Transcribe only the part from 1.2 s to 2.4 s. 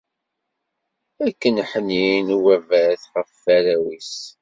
Akken ḥnin